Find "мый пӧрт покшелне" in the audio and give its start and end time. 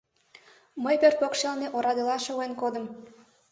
0.83-1.67